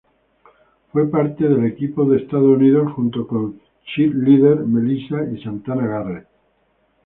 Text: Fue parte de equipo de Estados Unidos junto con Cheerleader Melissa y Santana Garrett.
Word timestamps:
Fue 0.91 1.07
parte 1.11 1.47
de 1.47 1.67
equipo 1.67 2.05
de 2.05 2.23
Estados 2.23 2.47
Unidos 2.57 2.91
junto 2.93 3.27
con 3.27 3.61
Cheerleader 3.85 4.61
Melissa 4.61 5.23
y 5.31 5.39
Santana 5.43 5.85
Garrett. 5.85 6.27